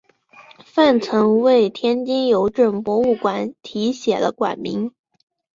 [0.65, 4.91] 范曾为天津邮政博物馆题写了馆名。